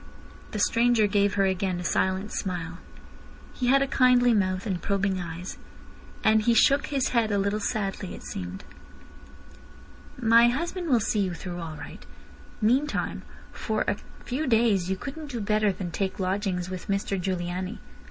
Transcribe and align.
The 0.49 0.57
stranger 0.57 1.05
gave 1.05 1.35
her 1.35 1.45
again 1.45 1.79
a 1.79 1.83
silent 1.83 2.31
smile. 2.31 2.79
He 3.53 3.67
had 3.67 3.83
a 3.83 3.87
kindly 3.87 4.33
mouth 4.33 4.65
and 4.65 4.81
probing 4.81 5.19
eyes. 5.21 5.59
And 6.23 6.41
he 6.41 6.55
shook 6.55 6.87
his 6.87 7.09
head 7.09 7.31
a 7.31 7.37
little 7.37 7.59
sadly, 7.59 8.15
it 8.15 8.23
seemed. 8.23 8.63
"My 10.17 10.47
husband 10.47 10.89
will 10.89 10.99
see 10.99 11.19
you 11.19 11.35
through 11.35 11.59
all 11.59 11.75
right. 11.77 12.03
Meantime 12.63 13.21
for 13.51 13.83
a 13.87 13.95
few 14.25 14.47
days 14.47 14.89
you 14.89 14.97
couldn't 14.97 15.29
do 15.29 15.39
better 15.39 15.71
than 15.71 15.91
take 15.91 16.19
lodgings 16.19 16.67
with 16.67 16.87
Mr 16.87 17.21
Giugliani. 17.21 17.77